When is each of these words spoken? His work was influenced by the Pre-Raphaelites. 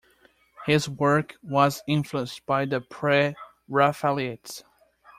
His 0.65 0.89
work 0.89 1.35
was 1.43 1.83
influenced 1.85 2.43
by 2.47 2.65
the 2.65 2.81
Pre-Raphaelites. 2.81 4.63